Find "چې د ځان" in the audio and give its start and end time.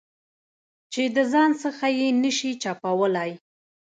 0.93-1.49